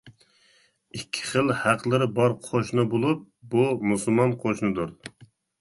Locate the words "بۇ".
3.55-3.69